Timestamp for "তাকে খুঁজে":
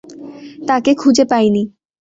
0.67-1.23